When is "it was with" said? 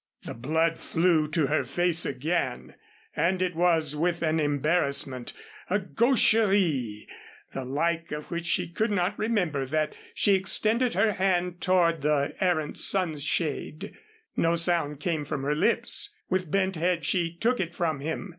3.39-4.23